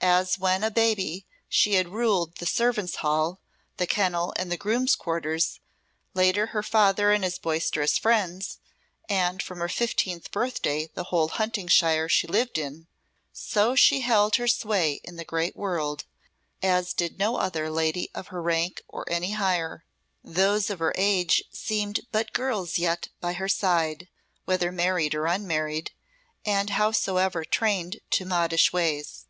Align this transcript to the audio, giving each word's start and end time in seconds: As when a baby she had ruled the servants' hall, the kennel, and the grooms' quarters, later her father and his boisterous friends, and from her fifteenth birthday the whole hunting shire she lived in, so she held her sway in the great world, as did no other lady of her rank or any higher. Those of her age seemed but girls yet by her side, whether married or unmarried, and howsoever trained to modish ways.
As 0.00 0.38
when 0.38 0.62
a 0.64 0.70
baby 0.70 1.26
she 1.48 1.74
had 1.74 1.88
ruled 1.88 2.36
the 2.36 2.46
servants' 2.46 2.96
hall, 2.96 3.40
the 3.78 3.86
kennel, 3.86 4.32
and 4.36 4.50
the 4.50 4.56
grooms' 4.56 4.94
quarters, 4.94 5.58
later 6.14 6.46
her 6.46 6.62
father 6.62 7.10
and 7.10 7.24
his 7.24 7.36
boisterous 7.38 7.98
friends, 7.98 8.58
and 9.08 9.42
from 9.42 9.58
her 9.58 9.68
fifteenth 9.68 10.30
birthday 10.30 10.88
the 10.94 11.04
whole 11.04 11.26
hunting 11.28 11.66
shire 11.68 12.08
she 12.08 12.26
lived 12.28 12.58
in, 12.58 12.86
so 13.32 13.74
she 13.74 14.00
held 14.02 14.36
her 14.36 14.46
sway 14.48 15.00
in 15.04 15.16
the 15.16 15.24
great 15.26 15.56
world, 15.56 16.04
as 16.62 16.92
did 16.94 17.18
no 17.18 17.36
other 17.36 17.68
lady 17.68 18.08
of 18.14 18.28
her 18.28 18.40
rank 18.40 18.82
or 18.88 19.04
any 19.10 19.32
higher. 19.32 19.84
Those 20.24 20.70
of 20.70 20.78
her 20.78 20.94
age 20.96 21.42
seemed 21.52 22.00
but 22.12 22.32
girls 22.32 22.78
yet 22.78 23.08
by 23.20 23.32
her 23.34 23.48
side, 23.48 24.08
whether 24.46 24.70
married 24.72 25.14
or 25.16 25.26
unmarried, 25.26 25.90
and 26.46 26.70
howsoever 26.70 27.44
trained 27.44 28.00
to 28.10 28.24
modish 28.24 28.72
ways. 28.72 29.24